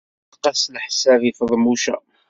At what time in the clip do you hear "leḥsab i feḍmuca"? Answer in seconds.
0.73-1.95